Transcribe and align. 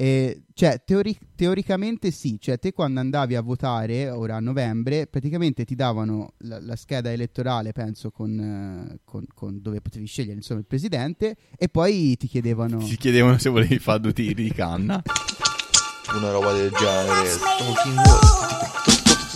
E, 0.00 0.42
cioè, 0.54 0.80
teori- 0.84 1.18
teoricamente 1.34 2.12
sì, 2.12 2.38
cioè 2.38 2.60
te 2.60 2.72
quando 2.72 3.00
andavi 3.00 3.34
a 3.34 3.40
votare, 3.40 4.08
ora 4.10 4.36
a 4.36 4.38
novembre, 4.38 5.08
praticamente 5.08 5.64
ti 5.64 5.74
davano 5.74 6.34
la, 6.42 6.60
la 6.60 6.76
scheda 6.76 7.10
elettorale, 7.10 7.72
penso, 7.72 8.12
con, 8.12 8.38
eh, 8.38 9.00
con, 9.02 9.24
con 9.34 9.60
dove 9.60 9.80
potevi 9.80 10.06
scegliere 10.06 10.36
insomma 10.36 10.60
il 10.60 10.66
presidente 10.66 11.34
e 11.56 11.68
poi 11.68 12.16
ti 12.16 12.28
chiedevano... 12.28 12.78
Ti 12.78 12.96
chiedevano 12.96 13.38
se 13.38 13.48
volevi 13.48 13.80
fare 13.80 13.98
due 13.98 14.12
tiri 14.12 14.34
di 14.34 14.52
canna. 14.52 15.02
Una 16.14 16.30
roba 16.30 16.52
del 16.52 16.70
genere. 16.70 17.36
Talking 17.58 17.96
Wall. 17.96 18.20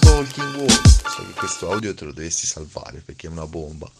Talking. 0.00 0.70
So 0.70 1.26
che 1.26 1.32
questo 1.38 1.72
audio 1.72 1.92
te 1.92 2.04
lo 2.04 2.12
dovresti 2.12 2.46
salvare 2.46 3.02
perché 3.04 3.26
è 3.26 3.30
una 3.30 3.48
bomba. 3.48 3.90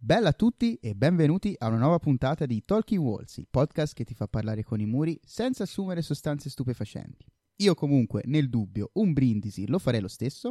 Bella 0.00 0.28
a 0.28 0.32
tutti 0.32 0.76
e 0.76 0.94
benvenuti 0.94 1.56
a 1.58 1.66
una 1.66 1.78
nuova 1.78 1.98
puntata 1.98 2.46
di 2.46 2.62
Talking 2.64 3.02
Walls, 3.02 3.38
il 3.38 3.48
podcast 3.50 3.94
che 3.94 4.04
ti 4.04 4.14
fa 4.14 4.28
parlare 4.28 4.62
con 4.62 4.78
i 4.78 4.86
muri 4.86 5.18
senza 5.24 5.64
assumere 5.64 6.02
sostanze 6.02 6.48
stupefacenti. 6.50 7.26
Io 7.56 7.74
comunque, 7.74 8.22
nel 8.26 8.48
dubbio, 8.48 8.90
un 8.92 9.12
brindisi 9.12 9.66
lo 9.66 9.80
farei 9.80 10.00
lo 10.00 10.06
stesso. 10.06 10.50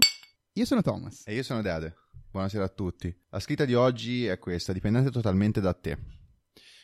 Io 0.52 0.66
sono 0.66 0.82
Thomas. 0.82 1.26
E 1.26 1.34
io 1.34 1.44
sono 1.44 1.62
Dede. 1.62 1.96
Buonasera 2.30 2.66
a 2.66 2.68
tutti. 2.68 3.18
La 3.30 3.40
scritta 3.40 3.64
di 3.64 3.74
oggi 3.74 4.26
è 4.26 4.38
questa, 4.38 4.74
dipendente 4.74 5.12
totalmente 5.12 5.62
da 5.62 5.74
te. 5.74 5.98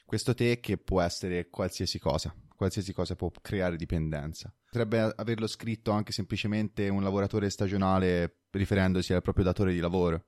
Questo 0.06 0.34
te 0.34 0.62
che 0.62 0.78
può 0.78 1.02
essere 1.02 1.50
qualsiasi 1.50 2.00
cosa, 2.00 2.34
qualsiasi 2.56 2.94
cosa 2.94 3.18
può 3.18 3.30
creare 3.42 3.76
dipendenza. 3.76 4.56
Potrebbe 4.64 5.14
averlo 5.18 5.48
scritto 5.48 5.92
anche 5.92 6.14
semplicemente 6.14 6.88
un 6.88 7.04
lavoratore 7.04 7.50
stagionale 7.50 8.44
riferendosi 8.52 9.12
al 9.12 9.22
proprio 9.22 9.44
datore 9.44 9.74
di 9.74 9.80
lavoro. 9.80 10.28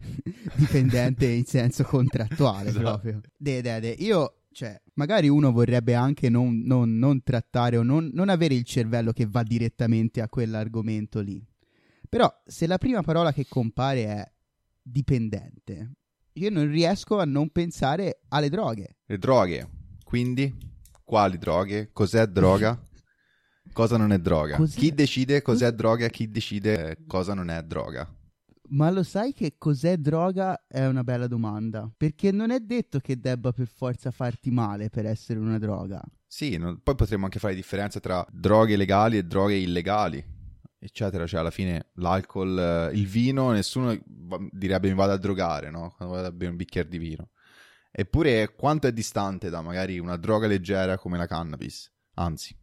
dipendente 0.56 1.26
in 1.26 1.44
senso 1.44 1.84
contrattuale 1.84 2.68
Esatto. 2.70 2.84
proprio. 2.84 3.20
De, 3.36 3.60
de, 3.60 3.80
de. 3.80 3.96
Io, 3.98 4.42
cioè, 4.52 4.80
magari 4.94 5.28
uno 5.28 5.52
vorrebbe 5.52 5.94
anche 5.94 6.28
non, 6.28 6.62
non- 6.64 6.96
non 6.96 7.22
trattare 7.22 7.76
o 7.76 7.82
non, 7.82 8.10
non 8.12 8.28
avere 8.28 8.54
il 8.54 8.64
cervello 8.64 9.12
che 9.12 9.26
va 9.26 9.42
direttamente 9.42 10.20
a 10.20 10.28
quell'argomento 10.28 11.20
lì. 11.20 11.44
Però, 12.08 12.32
se 12.44 12.66
la 12.66 12.78
prima 12.78 13.02
parola 13.02 13.32
che 13.32 13.46
compare 13.48 14.04
è 14.06 14.32
dipendente, 14.82 15.92
io 16.32 16.50
non 16.50 16.68
riesco 16.70 17.18
a 17.18 17.24
non 17.24 17.50
pensare 17.50 18.22
alle 18.28 18.48
droghe. 18.48 18.96
Le 19.06 19.18
droghe. 19.18 19.68
Quindi, 20.04 20.52
quali 21.04 21.38
droghe? 21.38 21.90
Cos'è 21.92 22.26
droga? 22.26 22.80
Cosa 23.72 23.96
non 23.96 24.10
è 24.10 24.18
droga? 24.18 24.56
Cos'è? 24.56 24.76
Chi 24.78 24.92
decide 24.92 25.42
cos'è 25.42 25.70
droga? 25.70 26.08
Chi 26.08 26.28
decide 26.28 26.96
cosa 27.06 27.34
non 27.34 27.50
è 27.50 27.62
droga? 27.62 28.12
Ma 28.70 28.90
lo 28.90 29.02
sai 29.02 29.32
che 29.32 29.54
cos'è 29.58 29.96
droga? 29.96 30.66
È 30.66 30.86
una 30.86 31.02
bella 31.02 31.26
domanda. 31.26 31.90
Perché 31.96 32.30
non 32.30 32.50
è 32.50 32.60
detto 32.60 33.00
che 33.00 33.18
debba 33.18 33.52
per 33.52 33.66
forza 33.66 34.10
farti 34.10 34.50
male 34.50 34.90
per 34.90 35.06
essere 35.06 35.40
una 35.40 35.58
droga. 35.58 36.00
Sì, 36.26 36.56
non- 36.56 36.80
poi 36.80 36.94
potremmo 36.94 37.24
anche 37.24 37.40
fare 37.40 37.54
differenza 37.54 37.98
tra 37.98 38.24
droghe 38.30 38.76
legali 38.76 39.18
e 39.18 39.24
droghe 39.24 39.56
illegali, 39.56 40.24
eccetera. 40.78 41.26
Cioè, 41.26 41.40
alla 41.40 41.50
fine 41.50 41.90
l'alcol, 41.94 42.56
eh, 42.92 42.96
il 42.96 43.08
vino, 43.08 43.50
nessuno 43.50 43.98
direbbe 44.52 44.88
mi 44.88 44.94
vado 44.94 45.12
a 45.12 45.18
drogare, 45.18 45.70
no? 45.70 45.92
Quando 45.96 46.14
vado 46.14 46.28
a 46.28 46.32
bere 46.32 46.50
un 46.50 46.56
bicchiere 46.56 46.88
di 46.88 46.98
vino. 46.98 47.30
Eppure, 47.90 48.54
quanto 48.54 48.86
è 48.86 48.92
distante 48.92 49.50
da 49.50 49.62
magari 49.62 49.98
una 49.98 50.16
droga 50.16 50.46
leggera 50.46 50.96
come 50.96 51.18
la 51.18 51.26
cannabis? 51.26 51.92
Anzi, 52.14 52.56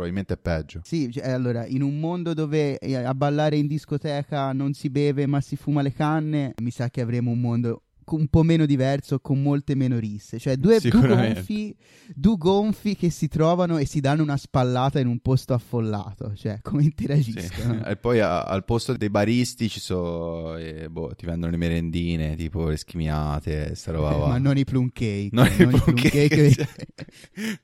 probabilmente 0.00 0.34
è 0.34 0.38
peggio. 0.38 0.80
Sì, 0.82 1.10
cioè, 1.12 1.28
allora, 1.28 1.66
in 1.66 1.82
un 1.82 2.00
mondo 2.00 2.32
dove 2.32 2.78
eh, 2.78 2.94
a 2.94 3.14
ballare 3.14 3.56
in 3.56 3.66
discoteca 3.66 4.52
non 4.52 4.72
si 4.72 4.88
beve 4.88 5.26
ma 5.26 5.40
si 5.40 5.56
fuma 5.56 5.82
le 5.82 5.92
canne, 5.92 6.54
mi 6.62 6.70
sa 6.70 6.88
che 6.88 7.02
avremo 7.02 7.30
un 7.30 7.40
mondo 7.40 7.82
un 8.16 8.28
po' 8.28 8.42
meno 8.42 8.66
diverso, 8.66 9.20
con 9.20 9.42
molte 9.42 9.74
meno 9.74 9.98
risse. 9.98 10.38
Cioè, 10.38 10.56
due, 10.56 10.80
due 10.80 10.90
gonfi, 11.00 11.74
due 12.14 12.36
gonfi 12.36 12.96
che 12.96 13.10
si 13.10 13.28
trovano 13.28 13.78
e 13.78 13.86
si 13.86 14.00
danno 14.00 14.22
una 14.22 14.36
spallata 14.36 14.98
in 15.00 15.06
un 15.06 15.18
posto 15.20 15.54
affollato. 15.54 16.34
Cioè, 16.34 16.60
come 16.62 16.82
Sì. 16.82 16.88
interagiscono? 16.88 17.84
E 17.84 17.96
poi 17.96 18.20
a- 18.20 18.42
al 18.42 18.64
posto 18.64 18.96
dei 18.96 19.10
baristi 19.10 19.68
ci 19.68 19.80
sono, 19.80 20.56
eh, 20.56 20.88
boh, 20.88 21.14
ti 21.14 21.26
vendono 21.26 21.50
le 21.52 21.58
merendine, 21.58 22.36
tipo 22.36 22.68
le 22.68 22.76
schimiate, 22.76 23.74
sta 23.74 23.92
roba 23.92 24.14
qua. 24.14 24.28
ma 24.28 24.38
non 24.38 24.56
i 24.56 24.64
plum 24.64 24.90
cake. 24.92 25.28
Non 25.32 25.46
i 25.46 25.80
plum 25.80 26.00
cake, 26.02 26.28
cake, 26.28 26.50
cioè, 26.52 26.68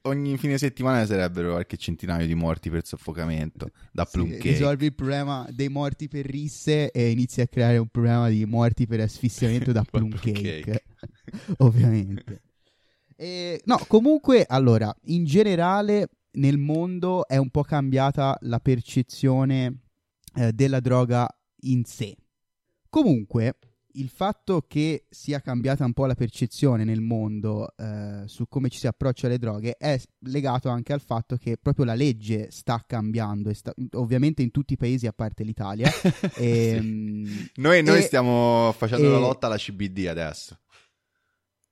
Ogni 0.03 0.37
fine 0.39 0.59
settimana 0.59 1.05
sarebbero 1.07 1.53
qualche 1.53 1.77
centinaio 1.77 2.27
di 2.27 2.35
morti 2.35 2.71
per 2.71 2.85
soffocamento 2.87 3.71
da 3.93 4.05
Sì, 4.05 4.11
plum 4.13 4.31
cake. 4.31 4.51
risolvi 4.51 4.85
il 4.87 4.95
problema 4.95 5.47
dei 5.51 5.69
morti 5.69 6.09
per 6.09 6.25
risse 6.27 6.91
e 6.91 7.11
inizi 7.11 7.41
a 7.41 7.47
creare 7.47 7.79
un 7.79 7.89
problema 7.89 8.29
di 8.29 8.45
morti 8.47 8.87
per 8.87 9.01
asfissiamento 9.01 9.73
da 9.73 9.85
plum 9.89 10.09
Plum 10.09 10.21
cake, 10.43 10.63
cake. 10.63 10.85
ovviamente. 11.59 12.43
E, 13.17 13.61
no, 13.65 13.79
comunque, 13.89 14.45
allora, 14.47 14.95
in 15.05 15.25
generale 15.25 16.09
nel 16.33 16.59
mondo 16.59 17.27
è 17.27 17.37
un 17.37 17.51
po' 17.51 17.63
cambiata 17.63 18.37
la 18.43 18.61
percezione 18.61 19.81
eh, 20.35 20.53
della 20.53 20.81
droga 20.81 21.29
in 21.61 21.85
sé. 21.85 22.17
Comunque, 22.89 23.59
il 23.97 24.09
fatto 24.11 24.65
che 24.69 25.07
sia 25.09 25.41
cambiata 25.41 25.85
un 25.85 25.93
po' 25.93 26.07
la 26.07 26.15
percezione 26.15 26.85
nel 26.85 27.01
mondo 27.01 27.75
eh, 27.77 28.23
su 28.27 28.47
come 28.49 28.69
ci 28.69 28.79
si 28.79 28.87
approccia 28.87 29.27
alle 29.27 29.39
droghe 29.39 29.77
è 29.79 29.99
legato 30.21 30.69
anche 30.69 30.93
al 30.93 31.01
fatto 31.01 31.37
che 31.37 31.57
proprio 31.57 31.85
la 31.87 31.95
legge 31.95 32.51
sta 32.51 32.83
cambiando, 32.87 33.49
e 33.49 33.55
sta- 33.55 33.73
ovviamente 33.93 34.43
in 34.43 34.51
tutti 34.51 34.75
i 34.75 34.77
paesi 34.77 35.07
a 35.07 35.13
parte 35.13 35.45
l'Italia. 35.45 35.91
Ehm, 36.37 37.25
Sì. 37.27 37.51
Noi, 37.57 37.83
noi 37.83 37.99
e- 37.99 38.03
stiamo 38.03 38.75
facendo 38.77 39.07
e- 39.07 39.11
la 39.11 39.19
lotta 39.19 39.47
alla 39.47 39.57
CBD 39.57 40.07
adesso. 40.09 40.59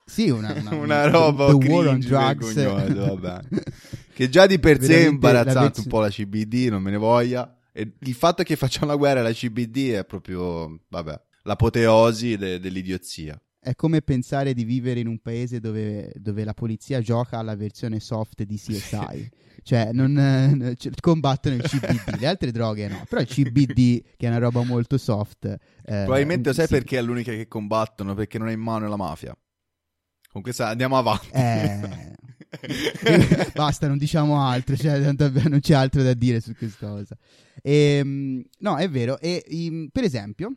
Sì, 0.06 0.28
una, 0.30 0.52
una- 0.52 0.74
Una 0.76 1.06
roba 1.08 1.46
the 1.46 1.68
war 1.68 1.86
on 1.88 1.98
drugs. 2.00 2.54
Che 4.14 4.28
già 4.28 4.46
di 4.46 4.58
per 4.58 4.80
sé 4.82 5.04
è 5.04 5.08
imbarazzante 5.08 5.80
un 5.80 5.86
po' 5.86 6.00
la 6.00 6.08
CBD, 6.08 6.68
non 6.70 6.80
me 6.82 6.90
ne 6.90 6.96
voglia. 6.98 7.58
E 7.72 7.94
il 7.98 8.14
fatto 8.14 8.42
che 8.44 8.54
facciamo 8.56 8.86
la 8.92 8.96
guerra 8.96 9.20
alla 9.20 9.32
CBD 9.32 9.90
è 9.90 10.04
proprio, 10.04 10.78
vabbè, 10.88 11.20
l'apoteosi 11.44 12.36
de- 12.36 12.58
dell'idiozia. 12.58 13.40
È 13.58 13.74
come 13.74 14.02
pensare 14.02 14.52
di 14.52 14.64
vivere 14.64 15.00
in 15.00 15.06
un 15.06 15.20
paese 15.20 15.58
dove, 15.58 16.12
dove 16.16 16.44
la 16.44 16.52
polizia 16.52 17.00
gioca 17.00 17.38
alla 17.38 17.56
versione 17.56 17.98
soft 17.98 18.42
di 18.42 18.56
CSI. 18.56 19.30
Cioè, 19.62 19.90
non, 19.92 20.18
eh, 20.18 20.74
c- 20.76 20.90
combattono 21.00 21.54
il 21.54 21.62
CBD, 21.62 22.18
le 22.20 22.26
altre 22.26 22.50
droghe 22.50 22.88
no. 22.88 23.02
Però 23.08 23.22
il 23.22 23.26
CBD, 23.26 24.02
che 24.16 24.26
è 24.26 24.28
una 24.28 24.36
roba 24.36 24.62
molto 24.64 24.98
soft. 24.98 25.46
eh, 25.46 25.58
Probabilmente 25.82 26.52
sai 26.52 26.66
sì. 26.66 26.74
perché 26.74 26.98
è 26.98 27.02
l'unica 27.02 27.32
che 27.32 27.48
combattono, 27.48 28.12
perché 28.12 28.36
non 28.36 28.48
è 28.48 28.52
in 28.52 28.60
mano 28.60 28.86
la 28.86 28.96
mafia. 28.96 29.34
Con 30.30 30.42
questa 30.42 30.68
andiamo 30.68 30.98
avanti. 30.98 31.28
Eh, 31.32 32.12
Basta, 33.54 33.88
non 33.88 33.96
diciamo 33.96 34.40
altro, 34.42 34.76
cioè, 34.76 34.98
non 34.98 35.60
c'è 35.60 35.74
altro 35.74 36.02
da 36.02 36.12
dire 36.12 36.40
su 36.40 36.54
questa 36.54 36.86
cosa. 36.88 37.16
Ehm, 37.62 38.44
no, 38.58 38.76
è 38.76 38.88
vero. 38.90 39.18
E, 39.20 39.88
per 39.90 40.04
esempio, 40.04 40.54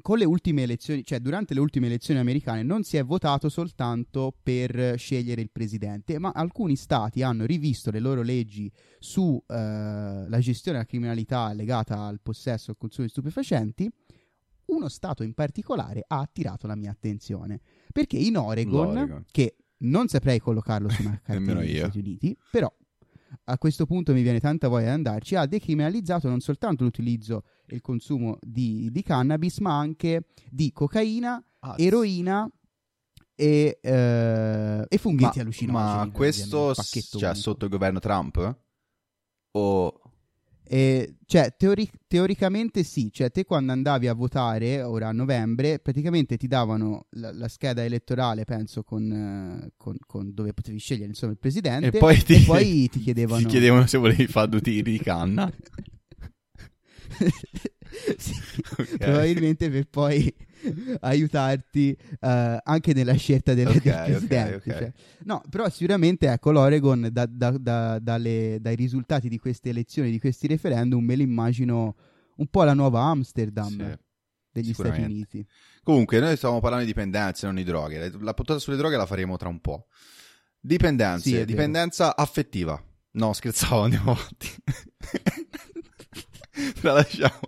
con 0.00 0.18
le 0.18 0.24
ultime 0.24 0.62
elezioni, 0.62 1.04
cioè 1.04 1.20
durante 1.20 1.54
le 1.54 1.60
ultime 1.60 1.86
elezioni 1.86 2.20
americane, 2.20 2.62
non 2.62 2.82
si 2.82 2.96
è 2.96 3.04
votato 3.04 3.48
soltanto 3.48 4.34
per 4.42 4.98
scegliere 4.98 5.40
il 5.40 5.50
presidente, 5.50 6.18
ma 6.18 6.32
alcuni 6.34 6.76
stati 6.76 7.22
hanno 7.22 7.44
rivisto 7.44 7.90
le 7.90 8.00
loro 8.00 8.22
leggi 8.22 8.70
sulla 8.98 10.38
gestione 10.40 10.78
della 10.78 10.88
criminalità 10.88 11.52
legata 11.52 12.02
al 12.02 12.20
possesso 12.20 12.68
e 12.68 12.72
al 12.72 12.78
consumo 12.78 13.06
di 13.06 13.12
stupefacenti. 13.12 13.90
Uno 14.66 14.88
stato 14.88 15.22
in 15.24 15.34
particolare 15.34 16.04
ha 16.06 16.20
attirato 16.20 16.66
la 16.66 16.76
mia 16.76 16.92
attenzione 16.92 17.60
perché 17.92 18.16
in 18.16 18.36
Oregon, 18.36 18.94
L'Oregon. 18.94 19.24
che 19.30 19.56
non 19.78 20.06
saprei 20.08 20.38
collocarlo 20.38 20.88
su 20.88 21.02
una 21.02 21.20
Nemmeno 21.26 21.60
degli. 21.60 21.78
Stati 21.78 21.98
Uniti, 21.98 22.36
però 22.50 22.72
a 23.44 23.58
questo 23.58 23.86
punto 23.86 24.12
mi 24.12 24.22
viene 24.22 24.40
tanta 24.40 24.68
voglia 24.68 24.86
di 24.86 24.90
andarci, 24.92 25.34
ha 25.36 25.46
decriminalizzato 25.46 26.28
non 26.28 26.40
soltanto 26.40 26.84
l'utilizzo 26.84 27.44
e 27.66 27.76
il 27.76 27.80
consumo 27.80 28.38
di, 28.40 28.88
di 28.90 29.02
cannabis, 29.02 29.58
ma 29.58 29.78
anche 29.78 30.24
di 30.50 30.72
cocaina, 30.72 31.42
Ah, 31.62 31.74
eroina 31.76 32.50
e, 33.34 33.78
eh, 33.82 34.84
e 34.88 34.96
funghetti 34.98 35.36
ma, 35.36 35.42
allucinogeni. 35.42 36.06
ma 36.06 36.10
questo 36.10 36.74
cioè, 36.74 37.34
sotto 37.34 37.66
il 37.66 37.70
governo 37.70 37.98
Trump? 37.98 38.58
O 39.52 39.99
E, 40.72 41.16
cioè, 41.26 41.52
teori- 41.56 41.90
teoricamente 42.06 42.84
sì, 42.84 43.10
cioè 43.10 43.32
te 43.32 43.42
quando 43.44 43.72
andavi 43.72 44.06
a 44.06 44.14
votare, 44.14 44.82
ora 44.82 45.08
a 45.08 45.12
novembre, 45.12 45.80
praticamente 45.80 46.36
ti 46.36 46.46
davano 46.46 47.06
la, 47.10 47.32
la 47.32 47.48
scheda 47.48 47.82
elettorale, 47.84 48.44
penso, 48.44 48.84
con, 48.84 49.10
eh, 49.10 49.72
con- 49.76 49.96
con 50.06 50.32
dove 50.32 50.54
potevi 50.54 50.78
scegliere 50.78 51.08
insomma 51.08 51.32
il 51.32 51.38
presidente, 51.38 51.88
E 51.88 51.98
poi 51.98 52.22
ti, 52.22 52.38
poi 52.42 52.88
ti 52.88 53.00
chiedevano... 53.02 53.40
ti 53.42 53.46
chiedevano 53.48 53.86
se 53.88 53.98
volevi 53.98 54.28
fare 54.28 54.48
due 54.48 54.60
tiri 54.60 54.92
di 54.92 54.98
canna. 55.00 55.50
Sì, 58.16 58.34
Ok. 58.78 58.96
probabilmente 58.98 59.68
per 59.70 59.88
poi 59.88 60.32
aiutarti 61.00 61.96
eh, 62.20 62.60
anche 62.62 62.92
nella 62.92 63.14
scelta 63.14 63.54
del, 63.54 63.68
Ok, 63.68 63.82
del 63.82 64.04
presidente. 64.04 64.54
ok. 64.56 64.62
cioè. 64.78 64.92
No, 65.24 65.42
però 65.48 65.68
sicuramente 65.68 66.28
ecco 66.28 66.50
l'Oregon 66.50 67.08
da- 67.12 67.26
da- 67.26 67.56
da- 67.58 67.98
dalle- 67.98 68.58
dai 68.60 68.74
risultati 68.76 69.28
di 69.28 69.38
queste 69.38 69.68
elezioni, 69.70 70.10
di 70.10 70.18
questi 70.18 70.46
referendum, 70.46 71.04
me 71.04 71.16
lo 71.16 71.22
immagino 71.22 71.96
un 72.36 72.46
po' 72.46 72.62
la 72.64 72.74
nuova 72.74 73.02
Amsterdam 73.02 73.68
Sì. 73.68 73.98
degli 74.52 74.72
Stati. 74.72 75.00
Uniti. 75.02 75.46
Comunque, 75.82 76.18
noi 76.20 76.36
stiamo 76.36 76.60
parlando 76.60 76.84
di 76.84 76.90
dipendenze, 76.92 77.46
non 77.46 77.54
di 77.56 77.64
droghe. 77.64 78.10
La 78.20 78.34
puntata 78.34 78.58
sulle 78.58 78.76
droghe 78.76 78.96
la 78.96 79.06
faremo 79.06 79.36
tra 79.36 79.48
un 79.48 79.60
po'. 79.60 79.86
Dipendenze, 80.58 81.22
Sì, 81.22 81.30
è 81.30 81.38
vero. 81.38 81.46
dipendenza 81.46 82.16
affettiva. 82.16 82.82
No, 83.12 83.32
scherzavo, 83.32 83.82
andiamo 83.82 84.12
avanti. 84.12 84.48
la 86.82 86.92
lasciamo. 86.92 87.40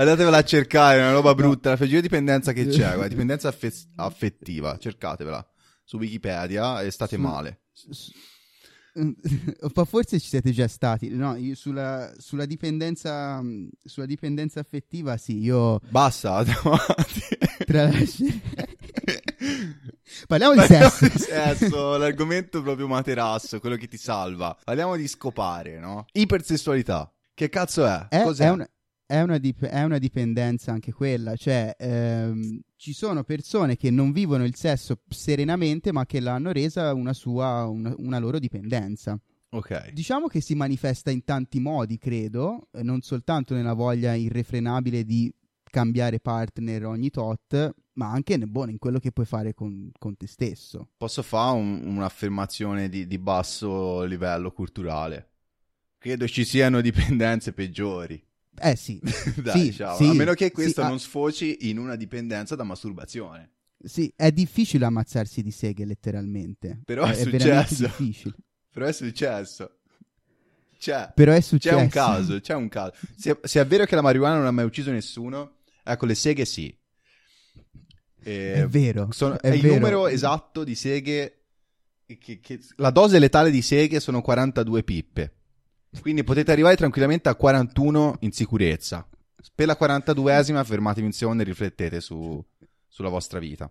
Andatevela 0.00 0.36
a 0.38 0.44
cercare, 0.44 0.98
è 0.98 1.02
una 1.02 1.12
roba 1.12 1.34
brutta. 1.34 1.70
La 1.70 1.76
peggiore 1.76 2.02
dipendenza 2.02 2.52
che 2.52 2.66
c'è, 2.66 2.84
guarda, 2.94 3.08
dipendenza 3.08 3.48
affe- 3.48 3.72
affettiva. 3.96 4.76
Cercatevela 4.78 5.46
su 5.84 5.96
Wikipedia 5.96 6.82
e 6.82 6.90
state 6.90 7.16
Su- 7.16 7.22
male. 7.22 7.60
S- 7.72 8.12
Ma 9.74 9.84
forse 9.84 10.18
ci 10.18 10.28
siete 10.28 10.52
già 10.52 10.68
stati. 10.68 11.08
No, 11.10 11.36
io 11.36 11.54
sulla, 11.54 12.12
sulla 12.18 12.46
dipendenza 12.46 13.42
sulla 13.84 14.06
dipendenza 14.06 14.60
affettiva, 14.60 15.16
sì, 15.18 15.38
io 15.38 15.80
Basta, 15.90 16.42
tralasci- 17.66 18.40
Parliamo 20.26 20.54
di 20.54 20.58
Parliamo 20.60 20.88
sesso. 20.88 21.08
di 21.12 21.18
sesso, 21.18 21.96
l'argomento 21.98 22.62
proprio 22.62 22.86
materasso, 22.86 23.60
quello 23.60 23.76
che 23.76 23.86
ti 23.88 23.98
salva. 23.98 24.56
Parliamo 24.64 24.96
di 24.96 25.06
scopare, 25.08 25.78
no? 25.78 26.06
Ipersessualità. 26.12 27.10
Che 27.34 27.48
cazzo 27.50 27.84
è? 27.84 28.06
È, 28.08 28.22
Cos'è? 28.22 28.46
è 28.46 28.48
una, 28.50 28.66
è 29.06 29.20
una 29.22 29.38
dip- 29.38 29.64
è 29.64 29.82
una 29.84 29.98
dipendenza 29.98 30.72
anche 30.72 30.92
quella, 30.92 31.36
cioè 31.36 31.74
ehm, 31.78 32.60
ci 32.76 32.92
sono 32.92 33.22
persone 33.22 33.76
che 33.76 33.90
non 33.90 34.10
vivono 34.12 34.44
il 34.44 34.56
sesso 34.56 35.00
serenamente 35.08 35.92
ma 35.92 36.04
che 36.04 36.20
l'hanno 36.20 36.50
resa 36.50 36.92
una 36.92 37.12
sua, 37.12 37.66
una, 37.66 37.94
una 37.98 38.18
loro 38.18 38.38
dipendenza. 38.38 39.18
Ok. 39.50 39.92
Diciamo 39.92 40.26
che 40.26 40.40
si 40.40 40.54
manifesta 40.54 41.10
in 41.10 41.24
tanti 41.24 41.60
modi, 41.60 41.98
credo, 41.98 42.68
eh, 42.72 42.82
non 42.82 43.00
soltanto 43.00 43.54
nella 43.54 43.74
voglia 43.74 44.12
irrefrenabile 44.14 45.04
di 45.04 45.32
cambiare 45.62 46.18
partner 46.20 46.86
ogni 46.86 47.10
tot, 47.10 47.74
ma 47.92 48.10
anche 48.10 48.36
ne- 48.36 48.46
boh, 48.46 48.68
in 48.68 48.78
quello 48.78 48.98
che 48.98 49.12
puoi 49.12 49.24
fare 49.24 49.54
con, 49.54 49.90
con 49.98 50.16
te 50.16 50.26
stesso. 50.26 50.88
Posso 50.96 51.22
fare 51.22 51.56
un- 51.56 51.82
un'affermazione 51.86 52.88
di, 52.88 53.06
di 53.06 53.18
basso 53.18 54.02
livello 54.02 54.50
culturale? 54.50 55.30
Credo 55.98 56.26
ci 56.26 56.44
siano 56.44 56.80
dipendenze 56.80 57.52
peggiori. 57.52 58.22
Eh 58.60 58.76
sì, 58.76 59.00
Dai, 59.42 59.60
Sì, 59.66 59.72
ciao. 59.74 59.96
sì, 59.96 60.04
a 60.04 60.12
meno 60.12 60.32
che 60.34 60.50
questo 60.52 60.80
sì, 60.80 60.86
ah. 60.86 60.88
non 60.90 60.98
sfoci 61.00 61.68
in 61.68 61.78
una 61.78 61.96
dipendenza 61.96 62.54
da 62.56 62.64
masturbazione. 62.64 63.50
sì, 63.82 64.12
è 64.16 64.30
difficile 64.32 64.84
ammazzarsi 64.86 65.42
di 65.42 65.50
seghe 65.50 65.84
letteralmente. 65.84 66.80
Però 66.84 67.04
è 67.04 67.24
veramente 67.24 67.74
successo. 67.74 67.82
difficile. 67.86 68.34
Però 68.72 68.86
è 68.86 68.92
successo. 68.92 69.70
C'è. 70.78 71.10
Però 71.14 71.32
è 71.32 71.36
C'è 71.36 71.40
successo. 71.42 71.76
un 71.78 71.88
caso, 71.88 72.40
c'è 72.40 72.54
un 72.54 72.68
caso. 72.68 72.92
Se, 73.16 73.38
se 73.42 73.60
è 73.60 73.66
vero 73.66 73.84
che 73.86 73.94
la 73.94 74.02
marijuana 74.02 74.36
non 74.36 74.46
ha 74.46 74.50
mai 74.50 74.64
ucciso 74.66 74.90
nessuno, 74.90 75.56
ecco, 75.82 76.04
le 76.06 76.14
seghe 76.14 76.44
sì. 76.44 76.76
Eh, 78.22 78.54
È 78.54 78.66
vero. 78.66 79.08
sono- 79.12 79.40
è 79.40 79.50
è 79.50 79.54
il 79.54 79.60
vero. 79.62 79.74
numero 79.74 80.06
esatto 80.08 80.64
di 80.64 80.74
seghe. 80.74 81.32
che- 82.20 82.38
che- 82.40 82.60
la 82.76 82.90
dose 82.90 83.18
letale 83.18 83.50
di 83.50 83.62
seghe 83.62 83.98
sono 83.98 84.22
42 84.22 84.82
pippe. 84.84 85.32
Quindi 86.00 86.24
potete 86.24 86.52
arrivare 86.52 86.76
tranquillamente 86.76 87.28
a 87.28 87.34
41 87.34 88.16
in 88.20 88.32
sicurezza. 88.32 89.06
Per 89.54 89.66
la 89.66 89.76
42esima 89.80 90.64
fermatevi 90.64 91.06
un 91.06 91.12
secondo 91.12 91.42
e 91.42 91.46
riflettete 91.46 92.00
su- 92.00 92.42
sulla 92.86 93.08
vostra 93.08 93.38
vita. 93.38 93.70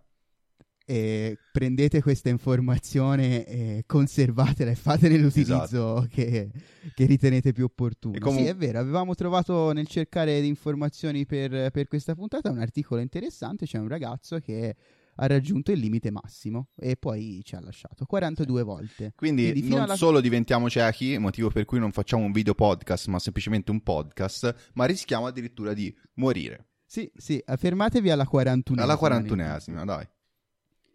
E 0.88 1.40
prendete 1.52 2.00
questa 2.02 2.30
informazione 2.30 3.44
e 3.46 3.84
conservatela 3.88 4.70
e 4.70 4.76
fatene 4.76 5.18
l'utilizzo 5.18 5.64
Esatto. 5.64 6.08
che, 6.12 6.52
che 6.94 7.06
ritenete 7.06 7.54
più 7.54 7.64
opportuno. 7.66 8.20
Comu- 8.20 8.42
Sì, 8.42 8.46
è 8.46 8.56
vero, 8.56 8.78
avevamo 8.80 9.16
trovato 9.16 9.72
nel 9.72 9.88
cercare 9.88 10.40
di 10.42 10.48
informazioni 10.48 11.26
per, 11.26 11.72
per 11.72 11.88
questa 11.88 12.14
puntata 12.14 12.52
un 12.52 12.60
articolo 12.60 13.02
interessante, 13.02 13.66
c'è 13.66 13.80
un 13.80 13.88
ragazzo 13.88 14.40
che 14.40 14.76
ha 15.18 15.28
raggiunto 15.28 15.72
il 15.72 15.80
limite 15.80 16.12
massimo 16.12 16.70
e 16.76 16.98
poi 16.98 17.42
ci 17.44 17.56
ha 17.56 17.60
lasciato 17.62 18.06
42 18.06 18.64
volte. 18.64 19.14
Quindi, 19.16 19.52
Quindi 19.52 19.70
non 19.70 19.82
alla- 19.82 19.96
solo 19.96 20.20
diventiamo 20.22 20.70
ciechi, 20.70 21.18
motivo 21.18 21.50
per 21.50 21.66
cui 21.66 21.80
non 21.80 21.92
facciamo 21.92 22.24
un 22.24 22.32
video 22.32 22.54
podcast, 22.54 23.08
ma 23.08 23.20
semplicemente 23.20 23.72
un 23.72 23.82
podcast, 23.82 24.72
ma 24.74 24.86
rischiamo 24.86 25.26
addirittura 25.28 25.74
di 25.74 25.96
morire. 26.16 26.68
Sì, 26.86 27.10
sì, 27.16 27.44
fermatevi 27.46 28.10
alla 28.10 28.28
41. 28.28 28.82
Alla 28.82 28.96
41esima, 28.96 29.86
dai. 29.86 30.08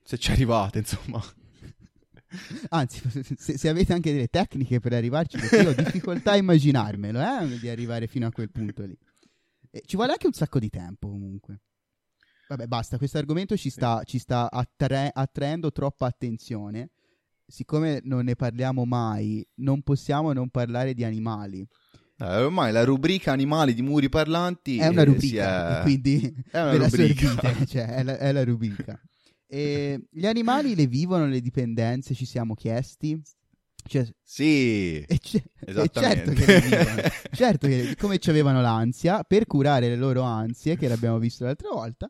Se 0.02 0.18
ci 0.18 0.30
arrivate, 0.30 0.78
insomma. 0.78 1.22
Anzi, 2.70 3.02
se, 3.36 3.58
se 3.58 3.68
avete 3.68 3.92
anche 3.92 4.12
delle 4.12 4.28
tecniche 4.28 4.80
per 4.80 4.92
arrivarci, 4.92 5.38
perché 5.38 5.62
io 5.62 5.70
ho 5.70 5.74
difficoltà 5.74 6.32
a 6.32 6.36
immaginarmelo, 6.36 7.20
eh, 7.20 7.58
di 7.58 7.68
arrivare 7.68 8.06
fino 8.06 8.26
a 8.26 8.32
quel 8.32 8.50
punto 8.50 8.84
lì. 8.84 8.96
E 9.70 9.82
ci 9.84 9.96
vuole 9.96 10.12
anche 10.12 10.26
un 10.26 10.32
sacco 10.32 10.58
di 10.58 10.68
tempo, 10.68 11.08
comunque. 11.08 11.60
Vabbè, 12.50 12.66
basta, 12.66 12.98
questo 12.98 13.16
argomento 13.16 13.56
ci 13.56 13.70
sta, 13.70 14.02
ci 14.04 14.18
sta 14.18 14.50
attra- 14.50 15.14
attraendo 15.14 15.70
troppa 15.70 16.06
attenzione. 16.06 16.90
Siccome 17.46 18.00
non 18.02 18.24
ne 18.24 18.34
parliamo 18.34 18.84
mai, 18.84 19.46
non 19.58 19.82
possiamo 19.82 20.32
non 20.32 20.48
parlare 20.48 20.92
di 20.92 21.04
animali. 21.04 21.64
Eh, 22.18 22.42
ormai 22.42 22.72
la 22.72 22.82
rubrica 22.82 23.30
animali 23.30 23.72
di 23.72 23.82
muri 23.82 24.08
parlanti 24.08 24.78
È 24.78 24.88
una 24.88 25.02
eh, 25.02 25.04
rubrica, 25.04 25.78
è- 25.78 25.82
quindi 25.82 26.20
è 26.50 26.60
una 26.60 26.76
rubrica. 26.76 27.28
sorbite, 27.30 27.66
cioè, 27.70 27.86
è 27.86 28.02
la, 28.02 28.18
è 28.18 28.32
la 28.32 28.42
rubrica. 28.44 29.00
E 29.52 30.06
gli 30.12 30.26
animali 30.26 30.76
le 30.76 30.86
vivono 30.86 31.26
le 31.26 31.40
dipendenze, 31.40 32.14
ci 32.14 32.24
siamo 32.24 32.54
chiesti. 32.54 33.20
Cioè, 33.84 34.08
Sì, 34.22 34.98
E, 35.00 35.06
e 35.08 35.18
certo 35.92 36.30
che 36.32 36.46
le 36.46 36.60
vivono. 36.60 37.02
certo 37.32 37.66
che 37.66 37.96
come 37.98 38.18
ci 38.18 38.30
avevano 38.30 38.60
l'ansia, 38.60 39.24
per 39.24 39.46
curare 39.46 39.88
le 39.88 39.96
loro 39.96 40.22
ansie, 40.22 40.76
che 40.76 40.86
l'abbiamo 40.86 41.18
visto 41.18 41.44
l'altra 41.44 41.68
volta, 41.70 42.08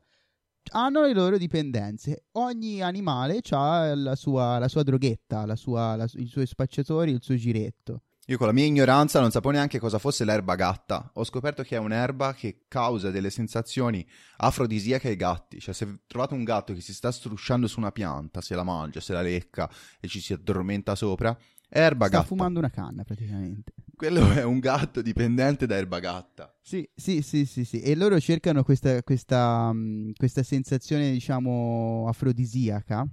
hanno 0.71 1.03
le 1.03 1.13
loro 1.13 1.39
dipendenze. 1.39 2.25
Ogni 2.33 2.83
animale 2.83 3.41
ha 3.51 3.95
la 3.95 4.17
sua, 4.17 4.59
la 4.59 4.69
sua 4.69 4.83
droghetta, 4.83 5.47
la 5.47 5.57
sua- 5.57 5.97
la 5.97 6.07
i 6.15 6.27
suoi 6.27 6.47
spacciatori, 6.47 7.13
il 7.13 7.23
suo 7.23 7.37
giretto. 7.37 8.03
Io 8.27 8.37
con 8.37 8.47
la 8.47 8.53
mia 8.53 8.65
ignoranza 8.65 9.19
non 9.19 9.33
sapevo 9.33 9.55
neanche 9.55 9.81
cosa 9.81 9.99
fosse 9.99 10.25
l'erba 10.25 10.55
gatta. 10.55 11.11
Ho 11.15 11.25
scoperto 11.25 11.65
che 11.65 11.75
è 11.75 11.81
un'erba 11.81 12.33
che 12.33 12.67
causa 12.69 13.11
delle 13.11 13.29
sensazioni 13.29 14.07
afrodisiache 14.37 15.09
ai 15.09 15.17
gatti. 15.17 15.59
Cioè, 15.59 15.75
se 15.75 16.03
trovate 16.07 16.35
un 16.35 16.45
gatto 16.45 16.73
che 16.73 16.81
si 16.81 16.95
sta 16.95 17.11
strusciando 17.11 17.67
su 17.67 17.81
una 17.81 17.91
pianta, 17.91 18.41
se 18.41 18.55
la 18.55 18.63
mangia, 18.63 19.01
se 19.01 19.15
la 19.15 19.23
lecca 19.23 19.69
e 19.99 20.07
ci 20.07 20.21
si 20.21 20.33
addormenta 20.33 20.95
sopra, 20.95 21.37
erba 21.71 22.07
Sta 22.07 22.17
gatta. 22.17 22.27
fumando 22.29 22.59
una 22.59 22.71
canna 22.71 23.05
praticamente. 23.05 23.73
Quello 23.97 24.31
è 24.33 24.43
un 24.45 24.59
gatto 24.59 25.03
dipendente 25.03 25.67
da 25.67 25.77
erba 25.77 25.99
gatta. 26.01 26.55
Sì, 26.61 26.89
sì, 26.95 27.23
sì, 27.23 27.45
sì, 27.45 27.65
sì. 27.65 27.81
E 27.81 27.95
loro 27.95 28.19
cercano 28.19 28.63
questa, 28.63 29.03
questa, 29.03 29.73
mh, 29.73 30.13
questa 30.17 30.43
sensazione, 30.43 31.11
diciamo, 31.13 32.07
afrodisiaca 32.09 33.07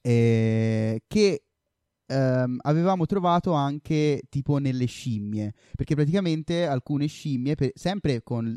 eh, 0.00 1.02
che 1.06 1.44
ehm, 2.06 2.58
avevamo 2.62 3.06
trovato 3.06 3.52
anche 3.52 4.22
tipo 4.28 4.58
nelle 4.58 4.86
scimmie. 4.86 5.52
Perché 5.74 5.94
praticamente 5.94 6.66
alcune 6.66 7.06
scimmie, 7.06 7.54
per- 7.54 7.72
sempre 7.74 8.22
con 8.22 8.54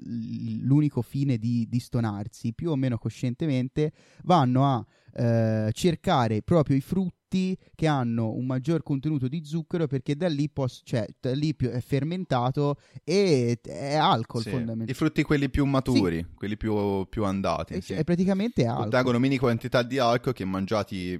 l'unico 0.61 1.01
fine 1.01 1.37
di, 1.37 1.65
di 1.67 1.79
stonarsi, 1.79 2.53
più 2.53 2.69
o 2.71 2.75
meno 2.75 2.97
coscientemente, 2.97 3.93
vanno 4.23 4.65
a 4.65 4.85
eh, 5.13 5.71
cercare 5.73 6.41
proprio 6.43 6.75
i 6.75 6.81
frutti 6.81 7.15
che 7.29 7.87
hanno 7.87 8.31
un 8.31 8.45
maggior 8.45 8.83
contenuto 8.83 9.27
di 9.27 9.43
zucchero 9.43 9.85
perché 9.87 10.15
da 10.15 10.27
lì, 10.29 10.49
pos- 10.49 10.81
cioè, 10.85 11.05
da 11.19 11.33
lì 11.33 11.53
più- 11.55 11.69
è 11.69 11.81
fermentato 11.81 12.77
e 13.03 13.59
è 13.61 13.95
alcol 13.95 14.41
Sì. 14.41 14.49
fondamentalmente. 14.49 14.91
I 14.91 14.95
frutti 14.95 15.23
quelli 15.23 15.49
più 15.49 15.65
maturi, 15.65 16.25
quelli 16.35 16.55
più, 16.57 17.05
più 17.09 17.25
andati. 17.25 17.73
È, 17.75 17.79
sì. 17.81 17.93
è 17.93 18.03
praticamente 18.03 18.65
alcol. 18.65 18.83
Contengono 18.83 19.19
mini 19.19 19.37
quantità 19.37 19.83
di 19.83 19.99
alcol 19.99 20.33
che 20.33 20.45
mangiati 20.45 21.19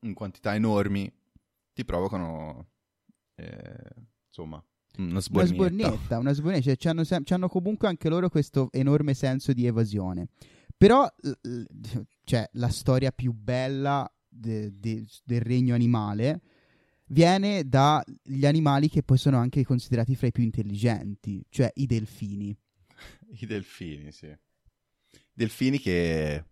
in 0.00 0.14
quantità 0.14 0.54
enormi 0.54 1.12
ti 1.74 1.84
provocano, 1.84 2.68
eh, 3.34 3.54
insomma, 4.28 4.62
una 4.98 5.10
Una 5.10 5.20
sbornietta. 5.20 5.54
sbornetta, 5.54 6.18
una 6.18 6.32
sbornetta, 6.32 6.74
cioè, 6.76 6.94
hanno 7.34 7.48
comunque 7.48 7.86
anche 7.88 8.08
loro 8.08 8.30
questo 8.30 8.68
enorme 8.72 9.12
senso 9.12 9.52
di 9.52 9.66
evasione. 9.66 10.28
Però, 10.78 11.06
cioè, 12.24 12.48
la 12.52 12.68
storia 12.68 13.10
più 13.10 13.32
bella 13.32 14.10
de- 14.36 14.78
de- 14.78 15.04
del 15.24 15.40
regno 15.40 15.74
animale 15.74 16.40
viene 17.08 17.68
dagli 17.68 18.44
animali 18.46 18.88
che 18.88 19.02
poi 19.02 19.18
sono 19.18 19.36
anche 19.38 19.64
considerati 19.64 20.14
fra 20.16 20.26
i 20.26 20.32
più 20.32 20.42
intelligenti, 20.42 21.44
cioè 21.48 21.70
i 21.76 21.86
delfini. 21.86 22.56
I 23.40 23.46
delfini, 23.46 24.10
sì. 24.12 24.34
Delfini 25.32 25.78
che, 25.78 26.44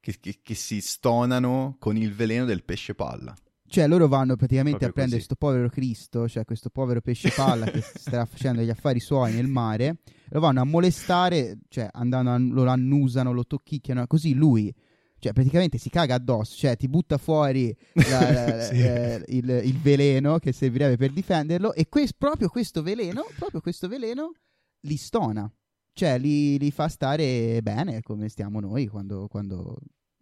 che, 0.00 0.16
che- 0.20 0.38
che 0.42 0.54
si 0.54 0.80
stonano 0.80 1.76
con 1.78 1.96
il 1.96 2.12
veleno 2.12 2.44
del 2.44 2.64
pesce 2.64 2.94
palla. 2.94 3.34
Cioè, 3.70 3.86
loro 3.86 4.08
vanno 4.08 4.34
praticamente 4.36 4.78
Proprio 4.78 4.88
a 4.88 4.92
prendere 4.92 5.16
questo 5.18 5.34
povero 5.34 5.68
Cristo, 5.68 6.26
cioè 6.26 6.46
questo 6.46 6.70
povero 6.70 7.02
pesce 7.02 7.30
palla 7.30 7.66
che 7.70 7.82
sta 7.82 8.24
facendo 8.24 8.62
gli 8.62 8.70
affari 8.70 8.98
suoi 8.98 9.34
nel 9.34 9.46
mare, 9.46 9.98
lo 10.30 10.40
vanno 10.40 10.62
a 10.62 10.64
molestare, 10.64 11.58
cioè 11.68 11.86
andando 11.92 12.30
a- 12.30 12.38
lo 12.38 12.66
annusano, 12.66 13.30
lo 13.32 13.44
tocchicchiano, 13.44 14.06
così 14.06 14.32
lui, 14.32 14.74
cioè 15.18 15.32
praticamente 15.32 15.78
si 15.78 15.90
caga 15.90 16.14
addosso, 16.14 16.56
cioè 16.56 16.76
ti 16.76 16.88
butta 16.88 17.18
fuori 17.18 17.74
la- 17.94 18.32
la- 18.32 18.60
Sì. 18.68 18.80
eh, 18.80 19.22
il, 19.28 19.48
il 19.64 19.78
veleno 19.78 20.38
che 20.38 20.52
servirebbe 20.52 20.96
per 20.96 21.12
difenderlo 21.12 21.72
e 21.74 21.88
que- 21.88 22.08
proprio 22.16 22.48
questo 22.48 22.82
veleno, 22.82 23.26
proprio 23.36 23.60
questo 23.60 23.88
veleno 23.88 24.32
li 24.80 24.96
stona, 24.96 25.50
cioè 25.92 26.18
li, 26.18 26.58
li 26.58 26.70
fa 26.70 26.88
stare 26.88 27.60
bene 27.62 28.00
come 28.02 28.28
stiamo 28.28 28.60
noi 28.60 28.86
quando, 28.86 29.26
quando 29.28 29.76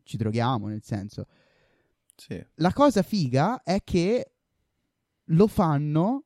ci 0.04 0.16
droghiamo, 0.16 0.68
nel 0.68 0.82
senso 0.82 1.26
Sì. 2.14 2.42
la 2.54 2.72
cosa 2.72 3.02
figa 3.02 3.62
è 3.62 3.80
che 3.84 4.32
lo 5.30 5.46
fanno 5.46 6.24